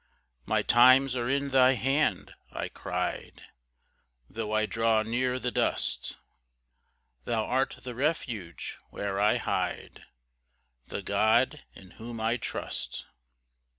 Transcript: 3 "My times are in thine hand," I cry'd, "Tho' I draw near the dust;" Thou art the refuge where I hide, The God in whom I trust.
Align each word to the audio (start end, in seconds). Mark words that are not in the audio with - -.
3 0.45 0.47
"My 0.47 0.61
times 0.63 1.15
are 1.15 1.29
in 1.29 1.49
thine 1.49 1.75
hand," 1.75 2.33
I 2.51 2.69
cry'd, 2.69 3.43
"Tho' 4.31 4.51
I 4.51 4.65
draw 4.65 5.03
near 5.03 5.37
the 5.37 5.51
dust;" 5.51 6.17
Thou 7.25 7.45
art 7.45 7.77
the 7.83 7.93
refuge 7.93 8.79
where 8.89 9.19
I 9.21 9.37
hide, 9.37 10.05
The 10.87 11.03
God 11.03 11.63
in 11.75 11.91
whom 11.91 12.19
I 12.19 12.37
trust. 12.37 13.05